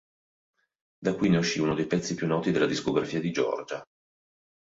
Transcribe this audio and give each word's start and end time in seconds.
Da 0.97 1.13
qui, 1.13 1.29
ne 1.29 1.37
uscì 1.37 1.59
uno 1.59 1.75
dei 1.75 1.85
pezzi 1.85 2.15
più 2.15 2.25
noti 2.25 2.49
della 2.49 2.65
discografia 2.65 3.19
di 3.19 3.29
Giorgia. 3.29 3.85